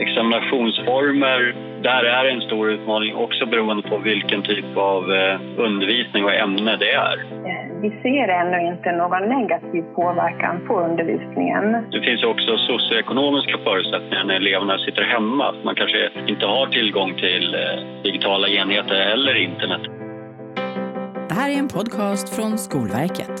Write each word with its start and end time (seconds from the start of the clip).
Examinationsformer, 0.00 1.54
där 1.82 2.04
är 2.04 2.24
en 2.24 2.40
stor 2.40 2.70
utmaning 2.70 3.14
också 3.14 3.46
beroende 3.46 3.82
på 3.88 3.98
vilken 3.98 4.42
typ 4.42 4.76
av 4.76 5.02
eh, 5.12 5.40
undervisning 5.56 6.24
och 6.24 6.34
ämne 6.34 6.76
det 6.76 6.92
är. 6.92 7.16
Vi 7.82 7.90
ser 7.90 8.28
ännu 8.28 8.58
inte 8.72 8.92
någon 8.92 9.28
negativ 9.28 9.82
påverkan 9.82 10.66
på 10.66 10.80
undervisningen. 10.80 11.72
Det 11.90 12.00
finns 12.00 12.24
också 12.24 12.56
socioekonomiska 12.56 13.58
förutsättningar 13.64 14.24
när 14.24 14.34
eleverna 14.34 14.78
sitter 14.78 15.02
hemma. 15.02 15.54
Man 15.64 15.74
kanske 15.74 16.10
inte 16.26 16.46
har 16.46 16.66
tillgång 16.66 17.14
till 17.14 17.54
eh, 17.54 18.02
digitala 18.02 18.48
enheter 18.48 18.94
eller 18.94 19.34
internet. 19.34 19.82
Det 21.28 21.34
här 21.34 21.50
är 21.50 21.58
en 21.58 21.68
podcast 21.68 22.36
från 22.36 22.58
Skolverket. 22.58 23.34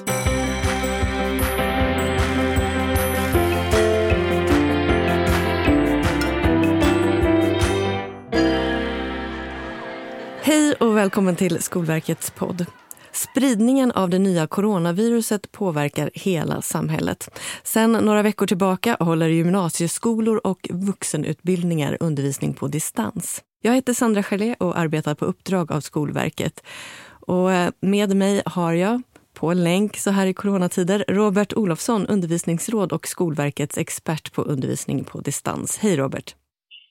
Välkommen 11.08 11.36
till 11.36 11.62
Skolverkets 11.62 12.30
podd. 12.30 12.66
Spridningen 13.12 13.92
av 13.92 14.10
det 14.10 14.18
nya 14.18 14.46
coronaviruset 14.46 15.52
påverkar 15.52 16.10
hela 16.14 16.62
samhället. 16.62 17.40
Sen 17.62 17.92
några 17.92 18.22
veckor 18.22 18.46
tillbaka 18.46 18.96
håller 19.00 19.28
gymnasieskolor 19.28 20.40
och 20.44 20.68
vuxenutbildningar 20.70 21.96
undervisning 22.00 22.54
på 22.54 22.68
distans. 22.68 23.42
Jag 23.62 23.74
heter 23.74 23.92
Sandra 23.92 24.22
Gelé 24.22 24.54
och 24.58 24.78
arbetar 24.78 25.14
på 25.14 25.24
uppdrag 25.24 25.72
av 25.72 25.80
Skolverket. 25.80 26.64
Och 27.08 27.52
eh, 27.52 27.70
med 27.80 28.16
mig 28.16 28.42
har 28.46 28.72
jag 28.72 29.02
på 29.34 29.52
länk 29.52 29.96
så 29.96 30.10
här 30.10 30.26
i 30.26 30.34
coronatider 30.34 31.04
Robert 31.08 31.52
Olofsson, 31.52 32.06
undervisningsråd 32.06 32.92
och 32.92 33.06
Skolverkets 33.06 33.78
expert 33.78 34.32
på 34.32 34.42
undervisning 34.42 35.04
på 35.04 35.20
distans. 35.20 35.78
Hej 35.78 35.96
Robert! 35.96 36.34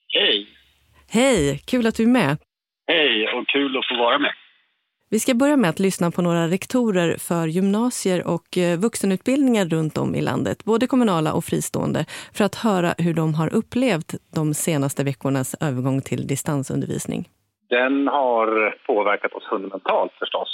Hej! 0.08 0.46
Hej! 1.08 1.62
Kul 1.64 1.86
att 1.86 1.94
du 1.94 2.02
är 2.02 2.06
med. 2.06 2.38
Hej 2.88 3.28
och 3.34 3.48
kul 3.48 3.78
att 3.78 3.88
få 3.88 3.94
vara 3.96 4.18
med. 4.18 4.32
Vi 5.10 5.18
ska 5.18 5.34
börja 5.34 5.56
med 5.56 5.70
att 5.70 5.78
lyssna 5.78 6.10
på 6.10 6.22
några 6.22 6.46
rektorer 6.46 7.16
för 7.28 7.46
gymnasier 7.46 8.26
och 8.34 8.58
eh, 8.58 8.78
vuxenutbildningar 8.78 9.64
runt 9.64 9.98
om 9.98 10.14
i 10.14 10.20
landet, 10.20 10.64
både 10.64 10.86
kommunala 10.86 11.32
och 11.32 11.44
fristående, 11.44 12.04
för 12.36 12.44
att 12.44 12.54
höra 12.54 12.94
hur 12.98 13.14
de 13.14 13.34
har 13.34 13.54
upplevt 13.54 14.10
de 14.34 14.54
senaste 14.54 15.04
veckornas 15.04 15.56
övergång 15.60 16.00
till 16.00 16.26
distansundervisning. 16.26 17.28
Den 17.68 18.08
har 18.08 18.76
påverkat 18.86 19.32
oss 19.32 19.48
fundamentalt 19.50 20.12
förstås. 20.18 20.50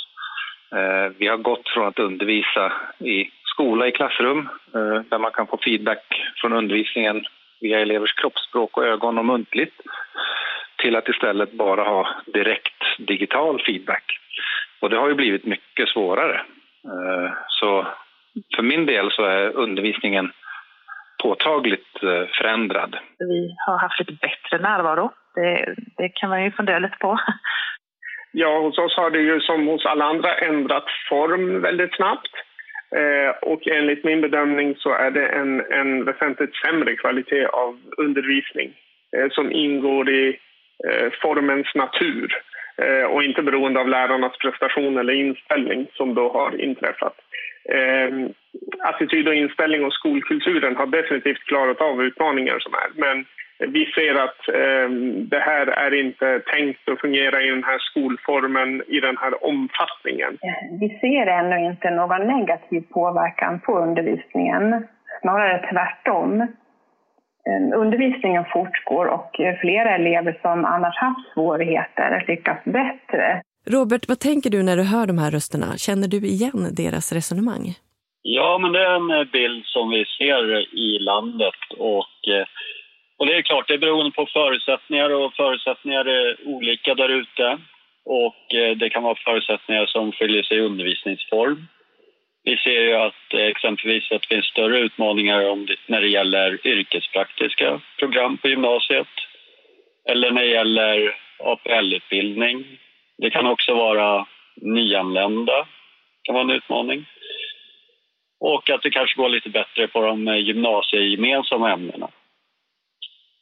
Eh, 0.72 1.12
vi 1.18 1.26
har 1.26 1.36
gått 1.36 1.68
från 1.68 1.86
att 1.86 1.98
undervisa 1.98 2.72
i 2.98 3.30
skola 3.44 3.88
i 3.88 3.92
klassrum 3.92 4.38
eh, 4.74 5.00
där 5.10 5.18
man 5.18 5.32
kan 5.32 5.46
få 5.46 5.58
feedback 5.64 6.04
från 6.40 6.52
undervisningen 6.52 7.24
via 7.60 7.80
elevers 7.80 8.14
kroppsspråk 8.14 8.76
och 8.76 8.86
ögon 8.86 9.18
och 9.18 9.24
muntligt 9.24 9.74
till 10.84 10.96
att 10.96 11.08
istället 11.08 11.52
bara 11.52 11.82
ha 11.82 12.08
direkt 12.26 12.82
digital 12.98 13.62
feedback. 13.66 14.04
Och 14.80 14.90
det 14.90 14.96
har 14.96 15.08
ju 15.08 15.14
blivit 15.14 15.44
mycket 15.44 15.88
svårare. 15.88 16.36
Eh, 16.84 17.32
så 17.48 17.86
för 18.56 18.62
min 18.62 18.86
del 18.86 19.10
så 19.10 19.24
är 19.24 19.56
undervisningen 19.56 20.32
påtagligt 21.22 22.02
eh, 22.02 22.26
förändrad. 22.38 22.96
Vi 23.18 23.54
har 23.66 23.78
haft 23.78 23.98
lite 23.98 24.12
bättre 24.12 24.58
närvaro. 24.58 25.12
Det, 25.34 25.74
det 25.96 26.08
kan 26.08 26.30
man 26.30 26.44
ju 26.44 26.50
fundera 26.50 26.78
lite 26.78 26.96
på. 27.00 27.18
Ja, 28.36 28.60
hos 28.60 28.78
oss 28.78 28.96
har 28.96 29.10
det 29.10 29.18
ju 29.18 29.40
som 29.40 29.66
hos 29.66 29.86
alla 29.86 30.04
andra 30.04 30.34
ändrat 30.34 30.84
form 31.08 31.60
väldigt 31.60 31.94
snabbt. 31.94 32.32
Eh, 32.96 33.50
och 33.50 33.68
enligt 33.68 34.04
min 34.04 34.20
bedömning 34.20 34.74
så 34.78 34.90
är 34.90 35.10
det 35.10 35.26
en, 35.26 35.60
en 35.60 36.04
väsentligt 36.04 36.56
sämre 36.56 36.96
kvalitet 36.96 37.46
av 37.46 37.80
undervisning 37.98 38.72
som 39.30 39.52
ingår 39.52 40.10
i 40.10 40.38
Eh, 40.88 41.10
formens 41.22 41.74
natur 41.74 42.32
eh, 42.76 43.04
och 43.04 43.24
inte 43.24 43.42
beroende 43.42 43.80
av 43.80 43.88
lärarnas 43.88 44.38
prestation 44.38 44.98
eller 44.98 45.12
inställning 45.12 45.86
som 45.92 46.14
då 46.14 46.32
har 46.32 46.60
inträffat. 46.60 47.16
Eh, 47.68 48.10
attityd 48.78 49.28
och 49.28 49.34
inställning 49.34 49.84
och 49.84 49.92
skolkulturen 49.92 50.76
har 50.76 50.86
definitivt 50.86 51.44
klarat 51.44 51.80
av 51.80 52.02
utmaningar 52.02 52.58
som 52.58 52.74
är 52.74 52.90
men 52.94 53.24
vi 53.58 53.86
ser 53.86 54.14
att 54.14 54.40
det 55.30 55.38
här 55.38 55.66
är 55.66 55.94
inte 55.94 56.40
tänkt 56.40 56.88
att 56.88 57.00
fungera 57.00 57.42
i 57.42 57.50
den 57.50 57.64
här 57.64 57.78
skolformen 57.78 58.82
i 58.86 59.00
den 59.00 59.16
här 59.16 59.44
omfattningen. 59.44 60.38
Vi 60.80 60.88
ser 61.00 61.26
ännu 61.26 61.66
inte 61.66 61.90
någon 61.90 62.26
negativ 62.26 62.80
påverkan 62.80 63.60
på 63.60 63.78
undervisningen, 63.78 64.86
snarare 65.20 65.70
tvärtom. 65.72 66.46
Eh, 67.48 67.78
undervisningen 67.78 68.44
fortgår 68.52 69.06
och 69.06 69.40
eh, 69.40 69.60
flera 69.60 69.94
elever 69.94 70.38
som 70.42 70.64
annars 70.64 70.96
haft 70.96 71.32
svårigheter 71.34 72.24
lyckas 72.28 72.64
bättre. 72.64 73.42
Robert, 73.66 74.08
vad 74.08 74.20
tänker 74.20 74.50
du 74.50 74.62
när 74.62 74.76
du 74.76 74.82
hör 74.82 75.06
de 75.06 75.18
här 75.18 75.30
rösterna? 75.30 75.76
Känner 75.76 76.08
du 76.08 76.16
igen 76.16 76.68
deras 76.76 77.12
resonemang? 77.12 77.64
Ja, 78.22 78.58
men 78.58 78.72
det 78.72 78.80
är 78.80 78.94
en 78.96 79.10
eh, 79.10 79.24
bild 79.32 79.64
som 79.64 79.90
vi 79.90 80.04
ser 80.18 80.74
i 80.86 80.98
landet 80.98 81.60
och, 81.78 82.16
och 83.18 83.26
det 83.26 83.34
är 83.36 83.42
klart, 83.42 83.68
det 83.68 83.74
är 83.74 83.78
beroende 83.86 84.12
på 84.12 84.26
förutsättningar 84.32 85.10
och 85.10 85.34
förutsättningar 85.34 86.04
är 86.04 86.48
olika 86.48 86.94
där 86.94 87.08
ute 87.08 87.58
och 88.06 88.44
det 88.76 88.90
kan 88.90 89.02
vara 89.02 89.24
förutsättningar 89.24 89.86
som 89.86 90.12
skiljer 90.12 90.42
sig 90.42 90.56
i 90.56 90.60
undervisningsform. 90.60 91.66
Vi 92.44 92.56
ser 92.56 92.80
ju 92.80 92.94
att 92.94 93.34
eh, 93.34 93.46
exempelvis 93.46 94.12
att 94.12 94.22
det 94.22 94.28
finns 94.28 94.46
större 94.46 94.78
utmaningar 94.78 95.50
om 95.50 95.66
det, 95.66 95.76
när 95.86 96.00
det 96.00 96.08
gäller 96.08 96.66
yrkespraktiska 96.66 97.80
program 97.98 98.38
på 98.38 98.48
gymnasiet 98.48 99.08
eller 100.08 100.30
när 100.30 100.42
det 100.42 100.48
gäller 100.48 101.16
APL-utbildning. 101.38 102.64
Det 103.18 103.30
kan 103.30 103.46
också 103.46 103.74
vara 103.74 104.26
nyanlända, 104.56 105.66
kan 106.22 106.34
vara 106.34 106.44
en 106.44 106.50
utmaning. 106.50 107.04
Och 108.40 108.70
att 108.70 108.82
det 108.82 108.90
kanske 108.90 109.16
går 109.16 109.28
lite 109.28 109.48
bättre 109.48 109.88
på 109.88 110.00
de 110.00 110.28
eh, 110.28 110.36
gymnasiegemensamma 110.36 111.72
ämnena. 111.72 112.08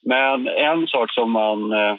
Men 0.06 0.48
en 0.48 0.86
sak 0.86 1.12
som 1.12 1.30
man 1.30 1.72
eh, 1.72 1.96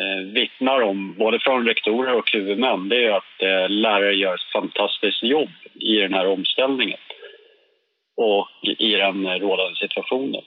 eh, 0.00 0.32
vittnar 0.32 0.80
om, 0.82 1.14
både 1.18 1.38
från 1.40 1.66
rektorer 1.66 2.14
och 2.14 2.30
huvudmän, 2.32 2.88
det 2.88 3.04
är 3.04 3.10
att 3.10 3.34
eh, 3.42 3.68
lärare 3.68 4.14
gör 4.14 4.34
ett 4.34 4.52
fantastiskt 4.52 5.22
jobb 5.22 5.50
i 5.74 5.96
den 5.96 6.14
här 6.14 6.26
omställningen 6.26 6.98
och 8.16 8.48
i 8.78 8.90
den 8.90 9.26
rådande 9.38 9.76
situationen. 9.76 10.42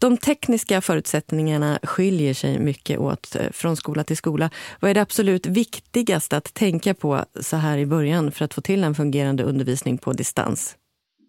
De 0.00 0.16
tekniska 0.16 0.80
förutsättningarna 0.80 1.78
skiljer 1.82 2.34
sig 2.34 2.58
mycket 2.58 2.98
åt 2.98 3.36
eh, 3.36 3.50
från 3.52 3.76
skola 3.76 4.04
till 4.04 4.16
skola. 4.16 4.50
Vad 4.80 4.90
är 4.90 4.94
det 4.94 5.02
absolut 5.02 5.46
viktigaste 5.46 6.36
att 6.36 6.54
tänka 6.54 6.94
på 6.94 7.20
så 7.40 7.56
här 7.56 7.78
i 7.78 7.86
början 7.86 8.32
för 8.32 8.44
att 8.44 8.54
få 8.54 8.60
till 8.60 8.84
en 8.84 8.94
fungerande 8.94 9.42
undervisning 9.42 9.98
på 9.98 10.12
distans? 10.12 10.76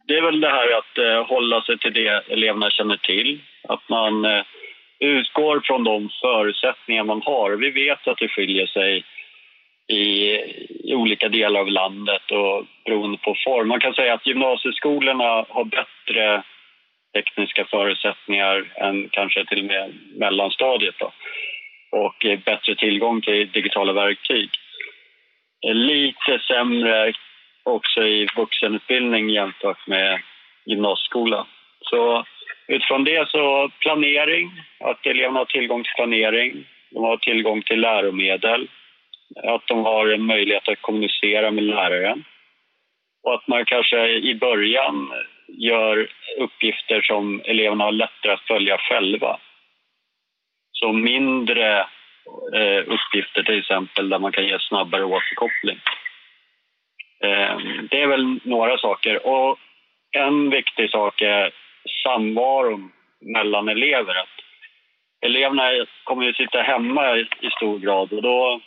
Det 0.07 0.17
är 0.17 0.21
väl 0.21 0.41
det 0.41 0.49
här 0.49 0.69
att 0.79 0.97
eh, 0.97 1.27
hålla 1.33 1.61
sig 1.61 1.77
till 1.79 1.93
det 1.93 2.23
eleverna 2.29 2.69
känner 2.69 2.97
till. 2.97 3.41
Att 3.67 3.89
man 3.89 4.25
eh, 4.25 4.43
utgår 4.99 5.61
från 5.65 5.83
de 5.83 6.09
förutsättningar 6.21 7.03
man 7.03 7.21
har. 7.25 7.51
Vi 7.51 7.69
vet 7.69 8.07
att 8.07 8.17
det 8.17 8.27
skiljer 8.27 8.67
sig 8.67 9.03
i, 9.87 10.35
i, 10.83 10.95
olika 10.95 11.29
delar 11.29 11.59
av 11.59 11.67
landet 11.67 12.31
och 12.31 12.65
beroende 12.85 13.17
på 13.17 13.35
form. 13.45 13.67
Man 13.67 13.79
kan 13.79 13.93
säga 13.93 14.13
att 14.13 14.27
gymnasieskolorna 14.27 15.45
har 15.49 15.63
bättre 15.63 16.43
tekniska 17.13 17.65
förutsättningar 17.65 18.65
än 18.75 19.09
kanske 19.09 19.45
till 19.45 19.59
och 19.59 19.65
med 19.65 19.93
mellanstadiet 20.15 20.95
då. 20.99 21.11
och 21.91 22.25
bättre 22.45 22.75
tillgång 22.75 23.21
till 23.21 23.51
digitala 23.51 23.93
verktyg. 23.93 24.49
Lite 25.67 26.39
sämre 26.47 27.13
också 27.63 28.03
i 28.03 28.27
vuxenutbildning 28.35 29.29
jämfört 29.29 29.87
med 29.87 30.21
gymnasieskolan. 30.65 31.45
Så 31.81 32.25
Utifrån 32.67 33.03
det 33.03 33.29
så 33.29 33.71
planering, 33.79 34.51
att 34.89 35.05
eleverna 35.05 35.39
har 35.39 35.45
tillgång 35.45 35.83
till 35.83 35.93
planering, 35.95 36.65
de 36.89 37.03
har 37.03 37.17
tillgång 37.17 37.61
till 37.61 37.81
läromedel, 37.81 38.67
att 39.43 39.67
de 39.67 39.85
har 39.85 40.07
en 40.07 40.25
möjlighet 40.25 40.67
att 40.69 40.81
kommunicera 40.81 41.51
med 41.51 41.63
läraren 41.63 42.23
och 43.23 43.33
att 43.33 43.47
man 43.47 43.65
kanske 43.65 44.07
i 44.07 44.35
början 44.35 45.11
gör 45.47 46.07
uppgifter 46.37 47.01
som 47.01 47.41
eleverna 47.45 47.83
har 47.83 47.91
lättare 47.91 48.31
att 48.31 48.47
följa 48.47 48.77
själva. 48.77 49.39
Så 50.71 50.93
mindre 50.93 51.79
eh, 52.55 52.83
uppgifter 52.85 53.43
till 53.43 53.59
exempel 53.59 54.09
där 54.09 54.19
man 54.19 54.31
kan 54.31 54.45
ge 54.45 54.59
snabbare 54.59 55.03
återkoppling. 55.03 55.79
Eh, 57.23 57.57
det 57.89 58.01
är 58.01 58.07
väl 58.07 58.39
några 58.43 58.77
saker. 58.77 59.27
Och 59.27 59.59
en 60.11 60.49
viktig 60.49 60.89
sak 60.89 61.21
är 61.21 61.51
samvaron 62.03 62.91
mellan 63.21 63.69
elever. 63.69 64.15
Att 64.15 64.36
eleverna 65.21 65.63
kommer 66.03 66.25
ju 66.25 66.33
sitta 66.33 66.61
hemma 66.61 67.17
i 67.17 67.49
stor 67.57 67.79
grad 67.79 68.13
och 68.13 68.21
då 68.21 68.61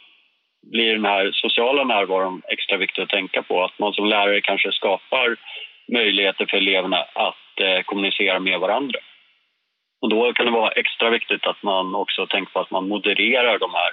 blir 0.63 0.93
den 0.93 1.05
här 1.05 1.31
sociala 1.33 1.85
närvaron 1.85 2.43
extra 2.49 2.77
viktig 2.77 3.03
att 3.03 3.09
tänka 3.09 3.43
på. 3.43 3.65
Att 3.65 3.79
man 3.79 3.93
som 3.93 4.07
lärare 4.07 4.41
kanske 4.41 4.73
skapar 4.73 5.37
möjligheter 5.93 6.47
för 6.51 6.57
eleverna 6.57 6.97
att 6.97 7.61
eh, 7.61 7.83
kommunicera 7.85 8.41
med 8.41 8.61
varandra. 8.61 8.99
Och 10.01 10.09
då 10.09 10.33
kan 10.33 10.47
det 10.47 10.53
vara 10.53 10.71
extra 10.71 11.11
viktigt 11.11 11.47
att 11.47 11.63
man 11.63 11.95
också 11.95 12.27
tänker 12.27 12.53
på 12.53 12.61
att 12.61 12.71
man 12.71 12.89
modererar 12.89 13.59
de 13.59 13.71
här 13.75 13.93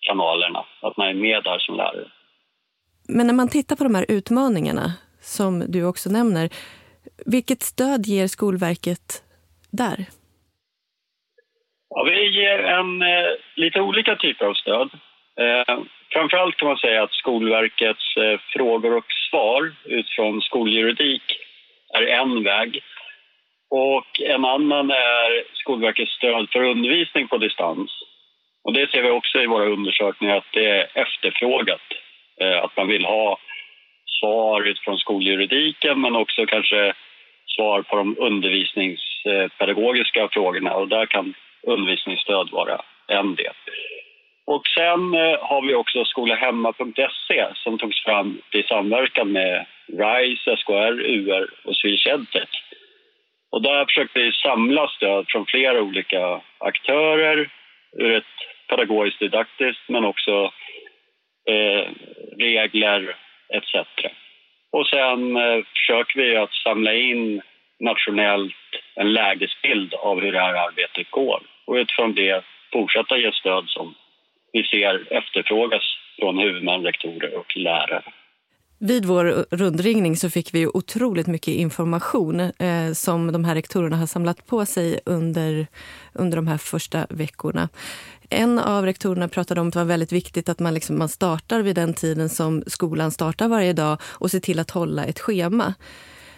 kanalerna, 0.00 0.64
att 0.80 0.96
man 0.96 1.08
är 1.08 1.14
med 1.14 1.44
där 1.44 1.58
som 1.58 1.76
lärare. 1.76 2.10
Men 3.08 3.26
när 3.26 3.34
man 3.34 3.48
tittar 3.48 3.76
på 3.76 3.84
de 3.84 3.94
här 3.94 4.06
utmaningarna 4.08 4.92
som 5.20 5.64
du 5.68 5.84
också 5.84 6.10
nämner, 6.10 6.48
vilket 7.26 7.62
stöd 7.62 8.06
ger 8.06 8.26
Skolverket 8.26 9.22
där? 9.70 10.06
Ja, 11.94 12.02
vi 12.02 12.26
ger 12.26 12.58
en, 12.58 13.02
eh, 13.02 13.30
lite 13.54 13.80
olika 13.80 14.16
typer 14.16 14.46
av 14.46 14.54
stöd. 14.54 14.90
Eh, 15.40 15.78
framförallt 16.12 16.56
kan 16.56 16.68
man 16.68 16.76
säga 16.76 17.02
att 17.02 17.12
Skolverkets 17.12 18.16
eh, 18.16 18.40
frågor 18.52 18.96
och 18.96 19.12
svar 19.30 19.72
utifrån 19.84 20.42
skoljuridik 20.42 21.22
är 21.94 22.06
en 22.06 22.42
väg. 22.42 22.80
Och 23.70 24.20
en 24.20 24.44
annan 24.44 24.90
är 24.90 25.44
Skolverkets 25.54 26.12
stöd 26.12 26.48
för 26.52 26.62
undervisning 26.62 27.28
på 27.28 27.38
distans. 27.38 27.90
Och 28.64 28.72
det 28.72 28.90
ser 28.90 29.02
vi 29.02 29.10
också 29.10 29.38
i 29.38 29.46
våra 29.46 29.64
undersökningar 29.64 30.36
att 30.36 30.52
det 30.52 30.66
är 30.66 30.86
efterfrågat. 30.94 31.82
Eh, 32.40 32.64
att 32.64 32.76
man 32.76 32.88
vill 32.88 33.04
ha 33.04 33.38
svar 34.20 34.62
utifrån 34.62 34.98
skoljuridiken 34.98 36.00
men 36.00 36.16
också 36.16 36.46
kanske 36.46 36.92
svar 37.46 37.82
på 37.82 37.96
de 37.96 38.16
undervisningspedagogiska 38.18 40.28
frågorna 40.28 40.74
och 40.74 40.88
där 40.88 41.06
kan 41.06 41.34
undervisningsstöd 41.66 42.50
vara 42.50 42.80
en 43.08 43.34
del. 43.34 43.54
Och 44.44 44.62
sen 44.66 45.14
eh, 45.14 45.38
har 45.40 45.66
vi 45.66 45.74
också 45.74 46.04
skolahemma.se 46.04 47.46
som 47.54 47.78
togs 47.78 48.04
fram 48.04 48.40
i 48.52 48.62
samverkan 48.62 49.32
med 49.32 49.66
RISE, 49.86 50.56
SKR, 50.56 51.00
UR 51.00 51.50
och 51.64 51.76
Swedish 51.76 52.06
Edtech. 52.06 52.62
Och 53.50 53.62
där 53.62 53.84
försökte 53.84 54.18
vi 54.18 54.32
samla 54.32 54.88
stöd 54.88 55.24
från 55.28 55.46
flera 55.46 55.82
olika 55.82 56.40
aktörer 56.58 57.50
ur 57.98 58.16
ett 58.16 58.34
pedagogiskt 58.68 59.18
didaktiskt 59.18 59.88
men 59.88 60.04
också 60.04 60.52
eh, 61.48 61.88
regler 62.38 63.16
etc. 63.48 63.86
Och 64.72 64.86
sen 64.86 65.36
eh, 65.36 65.64
försöker 65.76 66.20
vi 66.20 66.36
att 66.36 66.54
samla 66.54 66.94
in 66.94 67.42
nationellt 67.80 68.54
en 68.94 69.12
lägesbild 69.12 69.94
av 69.94 70.20
hur 70.20 70.32
det 70.32 70.40
här 70.40 70.54
arbetet 70.54 71.10
går 71.10 71.40
och 71.66 71.74
utifrån 71.74 72.14
det 72.14 72.44
fortsätta 72.72 73.16
ge 73.16 73.32
stöd 73.32 73.64
som 73.68 73.94
vi 74.52 74.62
ser 74.62 75.12
efterfrågas 75.12 75.82
från 76.18 76.38
huvudmän, 76.38 76.82
rektorer 76.82 77.36
och 77.38 77.56
lärare. 77.56 78.12
Vid 78.84 79.04
vår 79.04 79.24
rundringning 79.50 80.16
så 80.16 80.30
fick 80.30 80.54
vi 80.54 80.66
otroligt 80.66 81.26
mycket 81.26 81.54
information 81.54 82.40
eh, 82.40 82.92
som 82.94 83.32
de 83.32 83.44
här 83.44 83.54
rektorerna 83.54 83.96
har 83.96 84.06
samlat 84.06 84.46
på 84.46 84.66
sig 84.66 85.00
under, 85.06 85.66
under 86.12 86.36
de 86.36 86.46
här 86.46 86.58
första 86.58 87.06
veckorna. 87.10 87.68
En 88.30 88.58
av 88.58 88.84
rektorerna 88.84 89.28
pratade 89.28 89.60
om 89.60 89.68
att 89.68 89.72
det 89.72 89.78
var 89.78 89.86
väldigt 89.86 90.12
viktigt 90.12 90.48
att 90.48 90.58
man, 90.58 90.74
liksom, 90.74 90.98
man 90.98 91.08
startar 91.08 91.62
vid 91.62 91.74
den 91.74 91.94
tiden 91.94 92.28
som 92.28 92.62
skolan 92.66 93.10
startar 93.10 93.48
varje 93.48 93.72
dag 93.72 93.98
och 94.04 94.30
ser 94.30 94.40
till 94.40 94.58
att 94.58 94.70
hålla 94.70 95.04
ett 95.04 95.20
schema. 95.20 95.74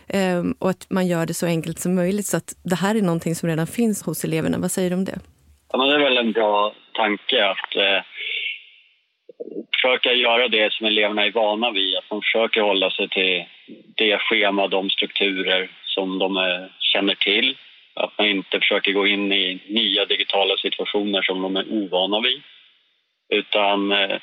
Ehm, 0.08 0.54
och 0.60 0.70
att 0.70 0.86
man 0.90 1.06
gör 1.06 1.26
det 1.26 1.34
så 1.34 1.46
enkelt 1.46 1.78
som 1.78 1.94
möjligt 1.94 2.26
så 2.26 2.36
att 2.36 2.52
det 2.64 2.76
här 2.76 2.94
är 2.94 3.02
någonting 3.02 3.34
som 3.34 3.48
redan 3.48 3.66
finns 3.66 4.06
hos 4.06 4.24
eleverna. 4.24 4.58
Vad 4.58 4.70
säger 4.70 4.90
du 4.90 4.96
om 4.96 5.04
det? 5.04 5.18
Ja, 5.72 5.86
det 5.86 5.94
är 5.94 5.98
väl 5.98 6.18
en 6.18 6.32
bra 6.32 6.74
tanke 6.92 7.46
att 7.46 7.76
eh, 7.76 8.02
försöka 9.74 10.12
göra 10.12 10.48
det 10.48 10.72
som 10.72 10.86
eleverna 10.86 11.24
är 11.24 11.32
vana 11.32 11.70
vid. 11.70 11.96
Att 11.96 12.08
de 12.08 12.22
försöker 12.22 12.60
hålla 12.60 12.90
sig 12.90 13.08
till 13.08 13.44
det 13.96 14.18
schema, 14.18 14.68
de 14.68 14.90
strukturer 14.90 15.70
som 15.84 16.18
de 16.18 16.36
eh, 16.36 16.66
känner 16.80 17.14
till. 17.14 17.56
Att 17.94 18.18
man 18.18 18.26
inte 18.26 18.58
försöker 18.58 18.92
gå 18.92 19.06
in 19.06 19.32
i 19.32 19.62
nya 19.68 20.04
digitala 20.04 20.56
situationer 20.56 21.22
som 21.22 21.42
de 21.42 21.56
är 21.56 21.72
ovana 21.72 22.20
vid. 22.20 22.42
Utan 23.28 23.92
eh, 23.92 24.18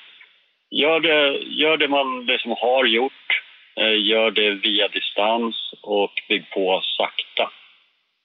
gör, 0.71 0.99
det, 0.99 1.37
gör 1.37 1.77
det 1.77 1.87
man 1.87 2.25
liksom 2.25 2.51
har 2.51 2.85
gjort, 2.85 3.40
gör 3.75 4.31
det 4.31 4.51
via 4.51 4.87
distans 4.87 5.55
och 5.81 6.11
bygg 6.29 6.49
på 6.49 6.81
sakta. 6.97 7.51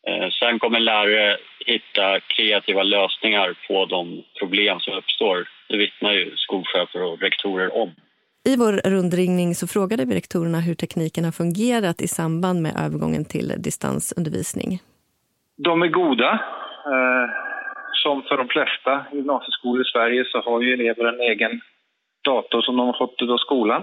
Eh, 0.09 0.29
sen 0.41 0.59
kommer 0.59 0.81
lärare 0.81 1.37
hitta 1.67 2.21
kreativa 2.21 2.83
lösningar 2.83 3.55
på 3.69 3.87
de 3.87 4.25
problem 4.41 4.81
som 4.81 4.95
uppstår. 4.95 5.49
Det 5.69 5.77
vittnar 5.77 6.13
ju 6.13 6.37
skolchefer 6.37 7.03
och 7.03 7.21
rektorer 7.21 7.77
om. 7.83 7.91
I 8.45 8.57
vår 8.57 8.73
rundringning 8.73 9.55
så 9.55 9.67
frågade 9.67 10.05
vi 10.05 10.15
rektorerna 10.15 10.61
hur 10.61 10.75
tekniken 10.75 11.25
har 11.25 11.33
fungerat 11.33 12.01
i 12.01 12.09
samband 12.09 12.63
med 12.63 12.73
övergången 12.87 13.25
till 13.25 13.53
distansundervisning. 13.59 14.79
De 15.57 15.83
är 15.83 15.89
goda. 15.89 16.33
Eh, 16.93 17.47
som 17.93 18.23
för 18.23 18.37
de 18.37 18.49
flesta 18.49 19.05
gymnasieskolor 19.13 19.83
i 19.83 19.85
Sverige 19.85 20.25
så 20.25 20.41
har 20.41 20.61
ju 20.63 20.73
elever 20.73 21.05
en 21.05 21.21
egen 21.21 21.61
dator 22.25 22.63
som 22.63 22.77
de 22.77 22.87
har 22.87 22.99
fått 22.99 23.23
av 23.23 23.37
skolan. 23.37 23.83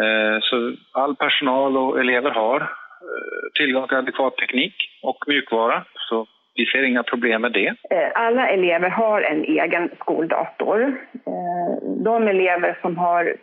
Eh, 0.00 0.38
så 0.40 0.72
all 0.92 1.16
personal 1.16 1.76
och 1.76 2.00
elever 2.00 2.30
har 2.30 2.60
eh, 2.60 3.52
tillgång 3.54 3.88
till 3.88 3.96
adekvat 3.96 4.36
teknik 4.36 4.74
och 5.02 5.24
mjukvara. 5.26 5.84
Så 5.96 6.26
vi 6.54 6.66
ser 6.66 6.82
inga 6.82 7.02
problem 7.02 7.42
med 7.42 7.52
det. 7.52 7.74
Eh, 7.90 8.10
alla 8.14 8.48
elever 8.48 8.88
har 8.88 9.22
en 9.22 9.44
egen 9.44 9.90
skoldator. 10.00 11.00
De 12.04 12.28
elever 12.28 12.78
som 12.82 12.96
har 12.96 13.36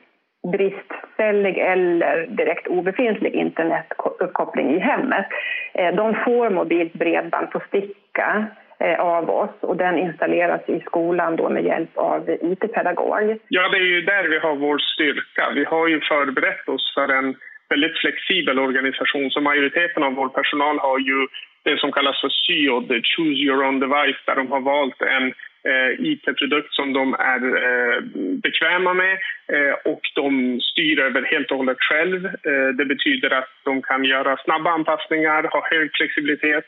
bristfällig 0.51 1.57
eller 1.57 2.28
direkt 2.28 2.68
obefintlig 2.68 3.34
internetuppkoppling 3.34 4.75
i 4.75 4.80
hemmet, 4.80 5.25
de 5.74 6.16
får 6.25 6.50
mobilt 6.50 6.94
bredband 6.94 7.51
på 7.51 7.62
sticka 7.68 8.48
Eh, 8.84 9.00
av 9.00 9.30
oss 9.30 9.56
och 9.62 9.78
den 9.78 9.98
installeras 9.98 10.62
i 10.70 10.80
skolan 10.80 11.36
då 11.36 11.50
med 11.50 11.64
hjälp 11.66 11.98
av 11.98 12.30
IT-pedagog. 12.30 13.40
Ja, 13.48 13.70
det 13.70 13.78
är 13.78 13.92
ju 13.96 14.02
där 14.02 14.24
vi 14.24 14.40
har 14.40 14.56
vår 14.56 14.78
styrka. 14.78 15.52
Vi 15.56 15.64
har 15.64 15.88
ju 15.88 16.02
förberett 16.02 16.70
oss 16.70 16.94
för 16.94 17.08
en 17.14 17.36
väldigt 17.70 17.98
flexibel 17.98 18.60
organisation 18.60 19.31
så 19.31 19.42
majoriteten 19.42 20.04
av 20.04 20.14
vår 20.14 20.30
personal 20.30 20.80
har 20.80 21.00
ju 21.00 21.28
det 21.64 21.80
som 21.80 21.92
kallas 21.92 22.22
för 22.22 22.30
SYOD, 22.30 22.90
Choose 23.04 23.40
Your 23.46 23.64
Own 23.64 23.80
Device, 23.80 24.22
där 24.26 24.36
de 24.36 24.52
har 24.52 24.62
valt 24.62 25.02
en 25.02 25.25
eh, 25.70 25.92
IT-produkt 26.00 26.74
som 26.74 26.94
de 26.94 27.14
är 27.14 27.42
eh, 27.68 28.02
bekväma 28.44 28.94
med 28.94 29.14
eh, 29.54 29.74
och 29.86 30.02
de 30.16 30.60
styr 30.62 31.00
över 31.00 31.22
helt 31.22 31.52
och 31.52 31.58
hållet 31.58 31.78
själv. 31.80 32.25
Eh, 32.25 32.70
det 32.78 32.86
betyder 32.86 33.30
att 33.34 33.50
de 33.64 33.82
kan 33.82 34.04
göra 34.04 34.38
snabba 34.38 34.70
anpassningar, 34.72 35.44
ha 35.44 35.68
hög 35.72 35.90
flexibilitet 35.94 36.66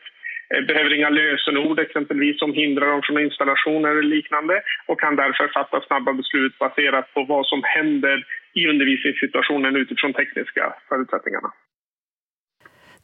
behöver 0.68 0.94
inga 0.94 1.10
lösenord 1.10 1.80
exempelvis 1.80 2.40
som 2.40 2.54
hindrar 2.54 2.88
dem 2.88 3.02
från 3.04 3.24
installationer 3.24 3.90
eller 3.90 4.10
liknande 4.16 4.62
och 4.88 5.00
kan 5.00 5.16
därför 5.16 5.48
fatta 5.48 5.82
snabba 5.88 6.14
beslut 6.14 6.58
baserat 6.60 7.14
på 7.14 7.24
vad 7.24 7.46
som 7.46 7.62
händer 7.64 8.18
i 8.54 8.68
undervisningssituationen 8.68 9.76
utifrån 9.76 10.14
tekniska 10.14 10.74
förutsättningarna. 10.90 11.52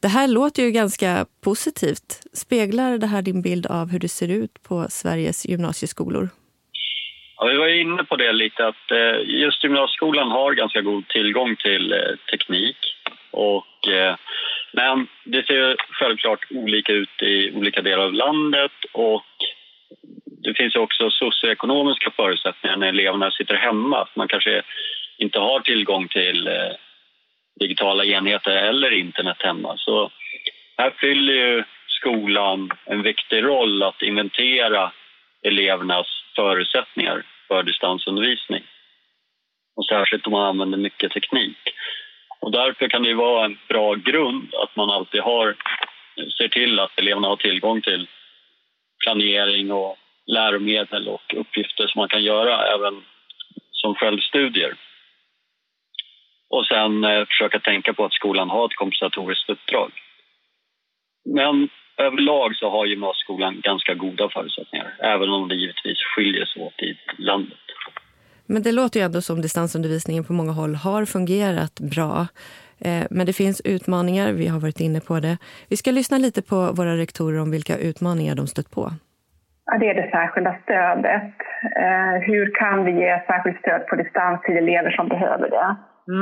Det 0.02 0.08
här 0.08 0.28
låter 0.28 0.62
ju 0.62 0.70
ganska 0.70 1.26
positivt. 1.44 2.10
Speglar 2.32 2.98
det 2.98 3.06
här 3.06 3.22
din 3.22 3.42
bild 3.42 3.66
av 3.66 3.90
hur 3.92 3.98
det 3.98 4.08
ser 4.08 4.30
ut 4.42 4.62
på 4.68 4.86
Sveriges 4.88 5.48
gymnasieskolor? 5.48 6.28
Ja, 7.36 7.46
vi 7.46 7.56
var 7.56 7.68
inne 7.68 8.04
på 8.04 8.16
det 8.16 8.32
lite, 8.32 8.66
att 8.66 8.90
eh, 8.90 9.40
just 9.42 9.64
gymnasieskolan 9.64 10.30
har 10.30 10.54
ganska 10.54 10.80
god 10.80 11.08
tillgång 11.08 11.56
till 11.56 11.92
eh, 11.92 11.98
teknik. 12.30 12.76
Och, 13.38 13.88
eh, 13.88 14.16
men 14.72 15.06
det 15.24 15.46
ser 15.46 15.76
självklart 15.90 16.46
olika 16.50 16.92
ut 16.92 17.22
i 17.22 17.52
olika 17.54 17.82
delar 17.82 18.04
av 18.04 18.12
landet 18.12 18.72
och 18.92 19.24
det 20.42 20.54
finns 20.54 20.76
också 20.76 21.10
socioekonomiska 21.10 22.10
förutsättningar 22.10 22.76
när 22.76 22.88
eleverna 22.88 23.30
sitter 23.30 23.54
hemma. 23.54 24.08
Man 24.14 24.28
kanske 24.28 24.62
inte 25.18 25.38
har 25.38 25.60
tillgång 25.60 26.08
till 26.08 26.46
eh, 26.46 26.72
digitala 27.60 28.04
enheter 28.04 28.50
eller 28.50 28.90
internet 28.90 29.42
hemma. 29.42 29.74
Så 29.76 30.10
här 30.76 30.90
fyller 31.00 31.34
ju 31.34 31.64
skolan 31.86 32.70
en 32.84 33.02
viktig 33.02 33.44
roll 33.44 33.82
att 33.82 34.02
inventera 34.02 34.92
elevernas 35.42 36.06
förutsättningar 36.36 37.22
för 37.48 37.62
distansundervisning. 37.62 38.62
Och 39.76 39.86
särskilt 39.86 40.26
om 40.26 40.32
man 40.32 40.46
använder 40.46 40.78
mycket 40.78 41.12
teknik. 41.12 41.58
Och 42.40 42.52
därför 42.52 42.88
kan 42.88 43.02
det 43.02 43.14
vara 43.14 43.44
en 43.44 43.58
bra 43.68 43.94
grund 43.94 44.54
att 44.54 44.76
man 44.76 44.90
alltid 44.90 45.20
har, 45.20 45.56
ser 46.38 46.48
till 46.48 46.80
att 46.80 46.98
eleverna 46.98 47.28
har 47.28 47.36
tillgång 47.36 47.82
till 47.82 48.08
planering 49.04 49.72
och 49.72 49.96
läromedel 50.26 51.08
och 51.08 51.34
uppgifter 51.36 51.86
som 51.86 51.98
man 51.98 52.08
kan 52.08 52.22
göra 52.22 52.66
även 52.74 53.04
som 53.72 53.94
självstudier 53.94 54.74
och 56.50 56.66
sen 56.66 57.04
eh, 57.04 57.26
försöka 57.26 57.60
tänka 57.60 57.94
på 57.94 58.04
att 58.04 58.12
skolan 58.12 58.50
har 58.50 58.64
ett 58.66 58.76
kompensatoriskt 58.76 59.50
uppdrag. 59.50 59.92
Men 61.24 61.68
överlag 61.96 62.56
så 62.56 62.70
har 62.70 62.86
gymnasieskolan 62.86 63.60
ganska 63.60 63.94
goda 63.94 64.28
förutsättningar 64.28 64.94
även 64.98 65.30
om 65.30 65.48
det 65.48 65.54
givetvis 65.54 65.98
skiljer 65.98 66.44
sig 66.44 66.62
åt 66.62 66.82
i 66.82 66.98
landet. 67.18 67.58
Men 68.48 68.62
det 68.62 68.72
låter 68.72 69.00
ju 69.00 69.06
ändå 69.06 69.20
som 69.20 69.40
distansundervisningen 69.40 70.24
på 70.24 70.32
många 70.32 70.52
håll 70.52 70.74
har 70.74 71.04
fungerat 71.04 71.80
bra. 71.80 72.26
Eh, 72.86 73.04
men 73.10 73.26
det 73.26 73.32
finns 73.32 73.60
utmaningar, 73.64 74.32
vi 74.32 74.46
har 74.48 74.60
varit 74.60 74.80
inne 74.80 75.00
på 75.00 75.14
det. 75.20 75.38
Vi 75.70 75.76
ska 75.76 75.90
lyssna 75.90 76.18
lite 76.18 76.42
på 76.42 76.56
våra 76.78 76.96
rektorer 76.96 77.38
om 77.40 77.50
vilka 77.50 77.76
utmaningar 77.88 78.34
de 78.34 78.46
stött 78.46 78.70
på. 78.70 78.84
Ja, 79.66 79.78
det 79.78 79.90
är 79.90 79.94
det 79.94 80.10
särskilda 80.10 80.56
stödet. 80.62 81.34
Eh, 81.84 82.14
hur 82.28 82.54
kan 82.60 82.84
vi 82.84 82.92
ge 82.92 83.22
särskilt 83.26 83.60
stöd 83.60 83.86
på 83.86 83.96
distans 83.96 84.42
till 84.42 84.56
elever 84.56 84.90
som 84.90 85.08
behöver 85.08 85.50
det? 85.50 85.68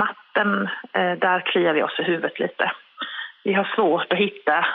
Matten, 0.02 0.50
eh, 0.98 1.14
där 1.26 1.40
kliar 1.40 1.74
vi 1.74 1.82
oss 1.82 2.00
i 2.00 2.02
huvudet 2.02 2.38
lite. 2.38 2.72
Vi 3.44 3.52
har 3.52 3.68
svårt 3.76 4.12
att 4.12 4.18
hitta 4.18 4.66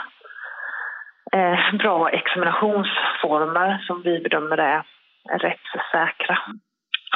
bra 1.78 2.10
examinationsformer 2.10 3.78
som 3.86 4.02
vi 4.02 4.20
bedömer 4.20 4.58
är 4.58 4.82
rättssäkra. 5.38 6.38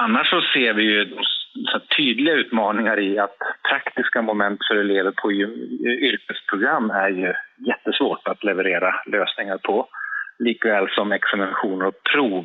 Annars 0.00 0.30
så 0.30 0.40
ser 0.40 0.72
vi 0.74 0.82
ju 0.82 1.16
så 1.72 1.78
tydliga 1.96 2.34
utmaningar 2.34 3.00
i 3.00 3.18
att 3.18 3.38
praktiska 3.68 4.22
moment 4.22 4.60
för 4.68 4.76
elever 4.76 5.10
på 5.10 5.32
yrkesprogram 5.32 6.90
är 6.90 7.08
ju 7.08 7.34
jättesvårt 7.66 8.28
att 8.28 8.44
leverera 8.44 8.94
lösningar 9.06 9.58
på. 9.58 9.88
Likväl 10.38 10.88
som 10.90 11.12
examinationer 11.12 11.86
och 11.86 12.02
prov 12.12 12.44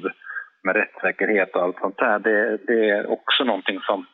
med 0.63 0.75
rättssäkerhet 0.75 1.55
och 1.55 1.61
allt 1.61 1.79
sånt 1.79 1.97
där. 1.97 2.19
Det, 2.19 2.57
det 2.67 2.89
är 2.89 3.11
också 3.11 3.43
någonting 3.43 3.79
som 3.79 4.05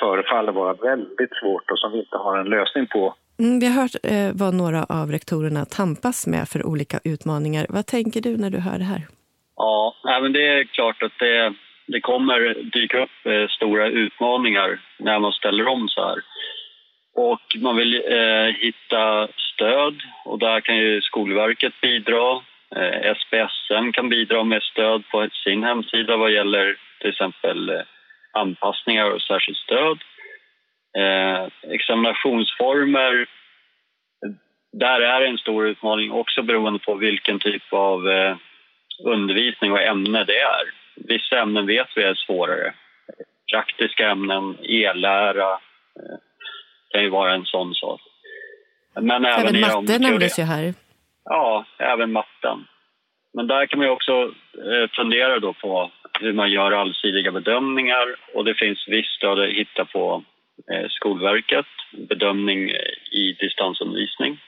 förefaller 0.00 0.52
vara 0.52 0.74
väldigt 0.74 1.34
svårt 1.40 1.70
och 1.70 1.78
som 1.78 1.92
vi 1.92 1.98
inte 1.98 2.16
har 2.16 2.38
en 2.38 2.46
lösning 2.46 2.86
på. 2.86 3.14
Mm, 3.38 3.60
vi 3.60 3.66
har 3.66 3.82
hört 3.82 3.96
eh, 4.02 4.30
vad 4.34 4.54
några 4.54 4.84
av 4.84 5.12
rektorerna 5.12 5.64
tampas 5.64 6.26
med 6.26 6.48
för 6.48 6.66
olika 6.66 6.98
utmaningar. 7.04 7.66
Vad 7.68 7.86
tänker 7.86 8.20
du 8.20 8.36
när 8.36 8.50
du 8.50 8.58
hör 8.58 8.78
det 8.78 8.84
här? 8.84 9.02
Ja, 9.56 9.94
men 10.22 10.32
det 10.32 10.46
är 10.48 10.64
klart 10.64 11.02
att 11.02 11.18
det 11.18 11.54
det 11.86 12.00
kommer 12.00 12.54
dyka 12.72 13.02
upp 13.02 13.26
eh, 13.26 13.48
stora 13.48 13.86
utmaningar 13.86 14.78
när 14.98 15.18
man 15.18 15.32
ställer 15.32 15.66
om 15.66 15.88
så 15.88 16.04
här. 16.08 16.18
Och 17.14 17.56
man 17.56 17.76
vill 17.76 17.94
eh, 17.94 18.54
hitta 18.58 19.28
stöd 19.54 20.00
och 20.24 20.38
där 20.38 20.60
kan 20.60 20.76
ju 20.76 21.02
Skolverket 21.02 21.80
bidra. 21.80 22.42
Eh, 22.76 23.14
SPSM 23.14 23.92
kan 23.92 24.08
bidra 24.08 24.44
med 24.44 24.62
stöd 24.62 25.02
på 25.10 25.28
sin 25.44 25.64
hemsida 25.64 26.16
vad 26.16 26.32
gäller 26.32 26.76
till 27.00 27.10
exempel 27.10 27.68
eh, 27.68 27.82
anpassningar 28.32 29.10
och 29.10 29.22
särskilt 29.22 29.58
stöd. 29.58 29.98
Eh, 30.98 31.72
examinationsformer, 31.72 33.26
där 34.72 35.00
är 35.00 35.20
en 35.20 35.38
stor 35.38 35.66
utmaning 35.66 36.12
också 36.12 36.42
beroende 36.42 36.78
på 36.78 36.94
vilken 36.94 37.38
typ 37.38 37.72
av 37.72 38.08
eh, 38.08 38.36
undervisning 39.04 39.72
och 39.72 39.82
ämne 39.82 40.24
det 40.24 40.38
är. 40.40 40.83
Vissa 40.96 41.38
ämnen 41.38 41.66
vet 41.66 41.88
vi 41.96 42.02
är 42.02 42.14
svårare. 42.14 42.74
Praktiska 43.52 44.10
ämnen, 44.10 44.56
e-lära 44.62 45.52
eh, 45.52 46.18
kan 46.90 47.02
ju 47.02 47.10
vara 47.10 47.34
en 47.34 47.44
sån 47.44 47.74
sak. 47.74 48.00
Men 48.94 49.24
även, 49.24 49.46
även 49.46 49.60
matte 49.60 49.98
nämndes 49.98 50.38
ju 50.38 50.42
här. 50.42 50.74
Ja, 51.24 51.64
även 51.78 52.12
matten. 52.12 52.66
Men 53.34 53.46
där 53.46 53.66
kan 53.66 53.78
man 53.78 53.88
också 53.88 54.12
eh, 54.72 54.90
fundera 54.96 55.38
då 55.38 55.52
på 55.52 55.90
hur 56.20 56.32
man 56.32 56.50
gör 56.50 56.72
allsidiga 56.72 57.32
bedömningar 57.32 58.14
och 58.34 58.44
det 58.44 58.54
finns 58.54 58.88
visst 58.88 59.16
stöd 59.16 59.38
att 59.38 59.48
hitta 59.48 59.84
på 59.84 60.24
eh, 60.70 60.88
Skolverket, 60.88 61.66
bedömning 61.92 62.70
i 63.10 63.36
distansundervisning. 63.40 64.38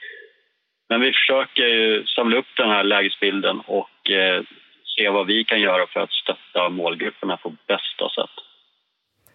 Men 0.89 1.01
vi 1.01 1.11
försöker 1.13 1.63
ju 1.63 2.05
samla 2.05 2.37
upp 2.37 2.51
den 2.57 2.69
här 2.69 2.83
lägesbilden 2.83 3.59
och 3.59 4.11
se 4.97 5.09
vad 5.09 5.27
vi 5.27 5.43
kan 5.43 5.61
göra 5.61 5.87
för 5.87 5.99
att 5.99 6.11
stötta 6.11 6.69
målgrupperna 6.69 7.37
på 7.37 7.49
bästa 7.49 8.09
sätt. 8.09 8.35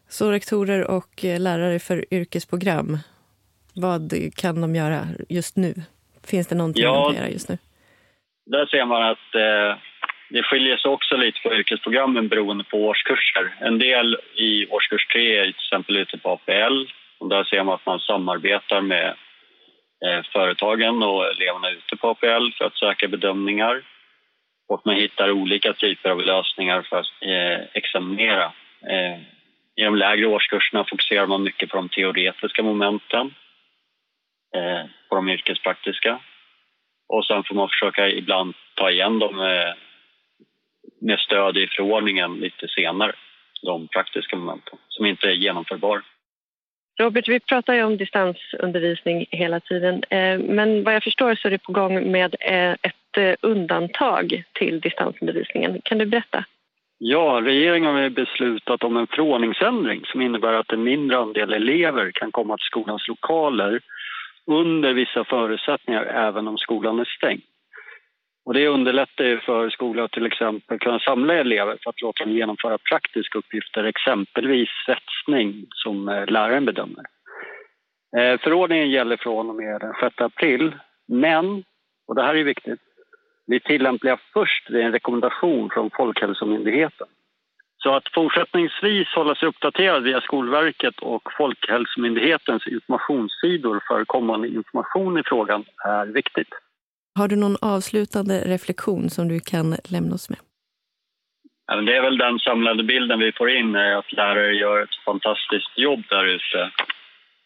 Så 0.08 0.30
rektorer 0.30 0.90
och 0.90 1.24
eh, 1.24 1.40
lärare 1.40 1.78
för 1.78 2.14
yrkesprogram, 2.14 2.98
vad 3.74 4.12
kan 4.36 4.60
de 4.60 4.74
göra 4.74 5.00
just 5.28 5.56
nu? 5.56 5.74
Finns 6.30 6.48
det 6.48 6.54
någonting 6.54 6.82
ja, 6.82 6.94
de 6.94 7.14
kan 7.14 7.22
göra 7.22 7.32
just 7.32 7.48
nu? 7.48 7.58
Där 8.46 8.66
ser 8.66 8.84
man 8.84 9.02
att 9.02 9.34
eh, 9.34 9.78
det 10.30 10.42
skiljer 10.42 10.76
sig 10.76 10.90
också 10.90 11.16
lite 11.16 11.40
på 11.40 11.54
yrkesprogrammen 11.54 12.28
beroende 12.28 12.64
på 12.64 12.76
årskurser. 12.76 13.54
En 13.60 13.78
del 13.78 14.16
i 14.34 14.66
årskurs 14.66 15.06
3 15.06 15.38
är 15.38 15.42
till 15.42 15.50
exempel 15.50 15.96
ute 15.96 16.18
på 16.18 16.30
APL 16.30 16.84
och 17.18 17.28
där 17.28 17.44
ser 17.44 17.64
man 17.64 17.74
att 17.74 17.86
man 17.86 18.00
samarbetar 18.00 18.80
med 18.80 19.06
eh, 20.04 20.22
företagen 20.32 21.02
och 21.02 21.24
eleverna 21.24 21.70
ute 21.70 21.96
på 21.96 22.08
APL 22.08 22.50
för 22.58 22.64
att 22.64 22.76
söka 22.76 23.08
bedömningar 23.08 23.82
och 24.72 24.82
man 24.84 24.96
hittar 24.96 25.30
olika 25.30 25.72
typer 25.72 26.10
av 26.10 26.20
lösningar 26.20 26.82
för 26.82 26.96
att 26.96 27.06
eh, 27.20 27.66
examinera. 27.72 28.52
Eh, 28.88 29.16
I 29.76 29.84
de 29.84 29.96
lägre 29.96 30.26
årskurserna 30.26 30.84
fokuserar 30.90 31.26
man 31.26 31.42
mycket 31.42 31.70
på 31.70 31.76
de 31.76 31.88
teoretiska 31.88 32.62
momenten, 32.62 33.34
eh, 34.56 34.84
på 35.08 35.14
de 35.14 35.28
yrkespraktiska. 35.28 36.20
Och 37.08 37.26
sen 37.26 37.44
får 37.44 37.54
man 37.54 37.68
försöka 37.68 38.08
ibland 38.08 38.54
ta 38.74 38.90
igen 38.90 39.18
dem 39.18 39.36
med, 39.36 39.74
med 41.00 41.18
stöd 41.18 41.56
i 41.56 41.66
förordningen 41.66 42.34
lite 42.34 42.68
senare, 42.68 43.12
de 43.62 43.88
praktiska 43.88 44.36
momenten 44.36 44.78
som 44.88 45.06
inte 45.06 45.26
är 45.26 45.32
genomförbara. 45.32 46.02
Robert, 47.00 47.28
vi 47.28 47.40
pratar 47.40 47.74
ju 47.74 47.82
om 47.82 47.96
distansundervisning 47.96 49.26
hela 49.30 49.60
tiden, 49.60 50.02
eh, 50.10 50.38
men 50.38 50.84
vad 50.84 50.94
jag 50.94 51.02
förstår 51.02 51.34
så 51.34 51.48
är 51.48 51.50
det 51.50 51.62
på 51.62 51.72
gång 51.72 52.12
med 52.12 52.36
eh, 52.40 52.74
ett 53.12 53.42
eh, 53.42 53.50
undantag 53.50 54.44
till 54.52 54.80
distansundervisningen. 54.80 55.80
Kan 55.84 55.98
du 55.98 56.06
berätta? 56.06 56.44
Ja, 56.98 57.40
regeringen 57.44 57.94
har 57.94 58.10
beslutat 58.10 58.84
om 58.84 58.96
en 58.96 59.06
förordningsändring 59.06 60.02
som 60.04 60.20
innebär 60.22 60.52
att 60.52 60.72
en 60.72 60.82
mindre 60.82 61.18
andel 61.18 61.52
elever 61.52 62.10
kan 62.10 62.32
komma 62.32 62.56
till 62.56 62.64
skolans 62.64 63.08
lokaler 63.08 63.80
under 64.46 64.92
vissa 64.92 65.24
förutsättningar 65.24 66.04
även 66.04 66.48
om 66.48 66.58
skolan 66.58 66.98
är 66.98 67.04
stängd. 67.04 67.42
Och 68.44 68.54
det 68.54 68.68
underlättar 68.68 69.24
ju 69.24 69.40
för 69.40 69.70
skolor 69.70 70.04
att 70.04 70.12
till 70.12 70.26
exempel 70.26 70.78
kunna 70.78 70.98
samla 70.98 71.34
elever 71.34 71.78
för 71.82 71.90
att 71.90 72.02
låta 72.02 72.24
dem 72.24 72.32
genomföra 72.32 72.78
praktiska 72.78 73.38
uppgifter, 73.38 73.84
exempelvis 73.84 74.68
svetsning 74.86 75.66
som 75.70 76.08
eh, 76.08 76.26
läraren 76.26 76.64
bedömer. 76.64 77.04
Eh, 78.16 78.40
förordningen 78.40 78.90
gäller 78.90 79.16
från 79.16 79.50
och 79.50 79.56
med 79.56 79.80
den 79.80 79.92
6 80.00 80.20
april, 80.20 80.74
men, 81.08 81.64
och 82.08 82.14
det 82.14 82.22
här 82.22 82.34
är 82.34 82.44
viktigt, 82.44 82.80
blir 83.52 83.60
tillämpliga 83.60 84.18
först 84.32 84.70
vid 84.70 84.82
en 84.82 84.92
rekommendation 84.92 85.70
från 85.70 85.90
Folkhälsomyndigheten. 85.90 87.06
Så 87.82 87.94
att 87.94 88.08
fortsättningsvis 88.14 89.08
hålla 89.14 89.34
sig 89.34 89.48
uppdaterad 89.48 90.02
via 90.02 90.20
Skolverket 90.20 90.98
och 90.98 91.22
Folkhälsomyndighetens 91.38 92.66
informationssidor 92.66 93.82
för 93.88 94.04
kommande 94.04 94.48
information 94.48 95.18
i 95.18 95.22
frågan 95.26 95.64
är 95.84 96.06
viktigt. 96.06 96.48
Har 97.18 97.28
du 97.28 97.36
någon 97.36 97.56
avslutande 97.60 98.34
reflektion 98.54 99.10
som 99.10 99.28
du 99.28 99.40
kan 99.40 99.76
lämna 99.90 100.14
oss 100.14 100.30
med? 100.30 100.38
Det 101.86 101.96
är 101.96 102.02
väl 102.02 102.18
den 102.18 102.38
samlade 102.38 102.82
bilden 102.82 103.18
vi 103.18 103.32
får 103.32 103.50
in, 103.50 103.76
att 103.76 104.12
lärare 104.12 104.52
gör 104.54 104.82
ett 104.82 104.96
fantastiskt 105.04 105.78
jobb 105.78 106.02
där 106.08 106.24
ute 106.24 106.70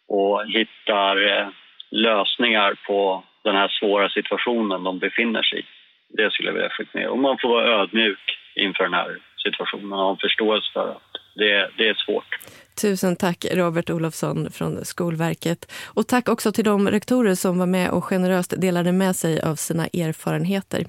och 0.08 0.46
hittar 0.46 1.14
eh, 1.26 1.48
lösningar 1.90 2.74
på 2.86 3.24
den 3.44 3.56
här 3.56 3.68
svåra 3.68 4.08
situationen 4.08 4.84
de 4.84 4.98
befinner 4.98 5.42
sig 5.42 5.58
i. 5.60 5.75
Det 6.08 6.32
skulle 6.32 6.48
jag 6.48 6.54
vilja 6.54 6.70
skicka 6.70 6.98
med. 6.98 7.08
Och 7.08 7.18
man 7.18 7.38
får 7.42 7.48
vara 7.48 7.82
ödmjuk 7.82 8.38
inför 8.54 8.84
den 8.84 8.94
här 8.94 9.18
situationen 9.44 9.92
och 9.92 9.98
ha 9.98 10.10
en 10.10 10.16
förståelse 10.16 10.70
för 10.72 10.90
att 10.90 11.12
det, 11.34 11.70
det 11.78 11.88
är 11.88 11.94
svårt. 11.94 12.38
Tusen 12.80 13.16
tack 13.16 13.46
Robert 13.52 13.90
Olofsson 13.90 14.50
från 14.50 14.84
Skolverket. 14.84 15.72
Och 15.84 16.06
tack 16.06 16.28
också 16.28 16.52
till 16.52 16.64
de 16.64 16.88
rektorer 16.88 17.34
som 17.34 17.58
var 17.58 17.66
med 17.66 17.90
och 17.90 18.04
generöst 18.04 18.60
delade 18.60 18.92
med 18.92 19.16
sig 19.16 19.40
av 19.40 19.54
sina 19.54 19.86
erfarenheter. 19.86 20.86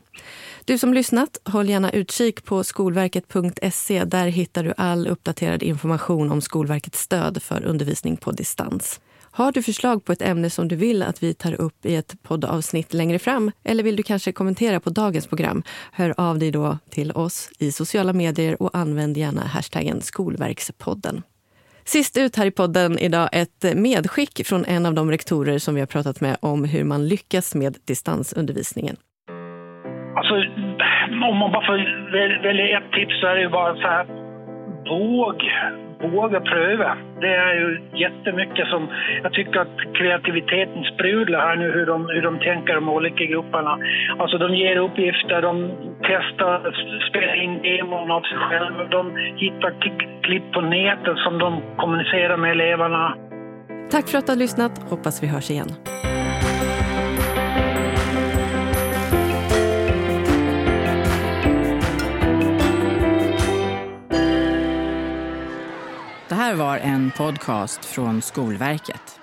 Du 0.65 0.77
som 0.77 0.93
lyssnat, 0.93 1.41
håll 1.45 1.69
gärna 1.69 1.91
utkik 1.91 2.45
på 2.45 2.63
skolverket.se. 2.63 4.03
Där 4.03 4.27
hittar 4.27 4.63
du 4.63 4.73
all 4.77 5.07
uppdaterad 5.07 5.63
information 5.63 6.31
om 6.31 6.41
Skolverkets 6.41 6.99
stöd 6.99 7.43
för 7.43 7.65
undervisning 7.65 8.17
på 8.17 8.31
distans. 8.31 9.01
Har 9.37 9.51
du 9.51 9.61
förslag 9.61 10.05
på 10.05 10.11
ett 10.11 10.21
ämne 10.21 10.49
som 10.49 10.67
du 10.67 10.75
vill 10.75 11.03
att 11.03 11.23
vi 11.23 11.33
tar 11.33 11.61
upp 11.61 11.85
i 11.85 11.95
ett 11.95 12.23
poddavsnitt 12.23 12.93
längre 12.93 13.19
fram 13.19 13.51
eller 13.65 13.83
vill 13.83 13.95
du 13.95 14.03
kanske 14.03 14.31
kommentera 14.31 14.79
på 14.79 14.89
dagens 14.89 15.27
program, 15.27 15.63
hör 15.93 16.13
av 16.17 16.39
dig 16.39 16.51
då 16.51 16.77
till 16.91 17.11
oss 17.11 17.51
i 17.59 17.71
sociala 17.71 18.13
medier 18.13 18.61
och 18.61 18.69
använd 18.73 19.17
gärna 19.17 19.41
hashtaggen 19.41 20.01
Skolverkspodden. 20.01 21.23
Sist 21.85 22.17
ut 22.17 22.35
här 22.35 22.45
i 22.45 22.51
podden 22.51 22.99
idag 22.99 23.29
ett 23.31 23.75
medskick 23.75 24.47
från 24.47 24.65
en 24.65 24.85
av 24.85 24.93
de 24.93 25.11
rektorer 25.11 25.57
som 25.57 25.75
vi 25.75 25.81
har 25.81 25.87
pratat 25.87 26.21
med 26.21 26.37
om 26.41 26.63
hur 26.63 26.83
man 26.83 27.07
lyckas 27.07 27.55
med 27.55 27.77
distansundervisningen. 27.87 28.95
Alltså, 30.15 30.33
om 31.31 31.37
man 31.37 31.51
bara 31.51 31.65
får 31.65 31.77
välja 32.43 32.77
ett 32.77 32.91
tips 32.91 33.19
så 33.19 33.27
är 33.27 33.35
det 33.35 33.41
ju 33.41 33.49
bara 33.49 33.75
så 33.75 33.81
här, 33.81 34.05
våg 34.89 35.37
våga 36.01 36.39
pröva. 36.39 36.97
Det 37.21 37.35
är 37.35 37.53
ju 37.53 37.81
jättemycket 38.05 38.67
som 38.67 38.87
jag 39.23 39.33
tycker 39.33 39.59
att 39.59 39.77
kreativiteten 39.97 40.83
sprudlar 40.93 41.39
här 41.39 41.55
nu 41.55 41.71
hur 41.71 41.85
de, 41.85 42.09
hur 42.09 42.21
de 42.21 42.39
tänker 42.39 42.75
de 42.75 42.89
olika 42.89 43.23
grupperna. 43.25 43.79
Alltså 44.19 44.37
de 44.37 44.55
ger 44.55 44.77
uppgifter, 44.77 45.41
de 45.41 45.71
testar, 46.01 46.57
spelar 47.09 47.43
in 47.43 47.61
demon 47.61 48.11
av 48.11 48.21
sig 48.21 48.37
själva, 48.37 48.83
de 48.83 49.15
hittar 49.37 49.71
klipp 50.23 50.51
på 50.53 50.61
nätet 50.61 51.17
som 51.17 51.37
de 51.39 51.61
kommunicerar 51.77 52.37
med 52.37 52.51
eleverna. 52.51 53.15
Tack 53.91 54.07
för 54.09 54.17
att 54.17 54.25
du 54.25 54.31
har 54.31 54.37
lyssnat. 54.37 54.71
Hoppas 54.89 55.23
vi 55.23 55.27
hörs 55.27 55.51
igen. 55.51 55.67
Det 66.37 66.41
här 66.41 66.55
var 66.55 66.77
en 66.77 67.11
podcast 67.11 67.85
från 67.85 68.21
Skolverket. 68.21 69.16